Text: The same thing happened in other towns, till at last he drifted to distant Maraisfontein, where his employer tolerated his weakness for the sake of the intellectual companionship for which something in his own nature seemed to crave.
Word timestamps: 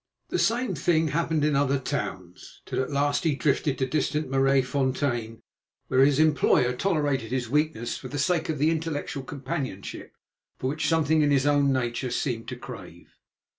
The 0.29 0.39
same 0.39 0.73
thing 0.73 1.09
happened 1.09 1.45
in 1.45 1.55
other 1.55 1.77
towns, 1.77 2.63
till 2.65 2.81
at 2.81 2.89
last 2.89 3.23
he 3.23 3.35
drifted 3.35 3.77
to 3.77 3.85
distant 3.85 4.31
Maraisfontein, 4.31 5.43
where 5.89 6.03
his 6.03 6.17
employer 6.17 6.73
tolerated 6.73 7.29
his 7.29 7.51
weakness 7.51 7.99
for 7.99 8.07
the 8.07 8.17
sake 8.17 8.49
of 8.49 8.57
the 8.57 8.71
intellectual 8.71 9.21
companionship 9.21 10.13
for 10.57 10.69
which 10.71 10.87
something 10.89 11.21
in 11.21 11.29
his 11.29 11.45
own 11.45 11.71
nature 11.71 12.09
seemed 12.09 12.47
to 12.47 12.55
crave. 12.55 13.13